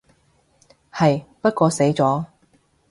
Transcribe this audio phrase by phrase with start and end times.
[0.91, 2.25] 係，不過死咗